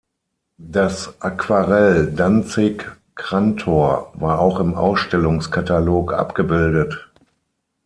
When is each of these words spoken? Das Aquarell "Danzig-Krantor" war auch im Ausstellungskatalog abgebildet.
Das 0.57 1.13
Aquarell 1.21 2.11
"Danzig-Krantor" 2.13 4.11
war 4.15 4.39
auch 4.39 4.59
im 4.59 4.73
Ausstellungskatalog 4.73 6.13
abgebildet. 6.13 7.11